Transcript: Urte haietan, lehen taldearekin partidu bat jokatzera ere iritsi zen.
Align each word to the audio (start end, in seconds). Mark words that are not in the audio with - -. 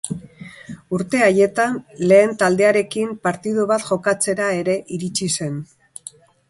Urte 0.97 1.19
haietan, 1.25 1.75
lehen 2.13 2.33
taldearekin 2.45 3.13
partidu 3.29 3.67
bat 3.75 3.87
jokatzera 3.93 4.53
ere 4.65 4.81
iritsi 4.99 5.35
zen. 5.39 5.67